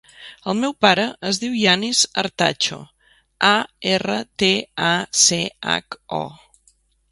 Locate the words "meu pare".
0.61-1.03